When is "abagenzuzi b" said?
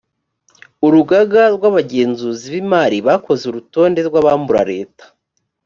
1.71-2.55